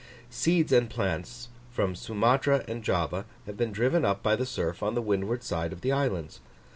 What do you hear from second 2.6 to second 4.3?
and Java have been driven up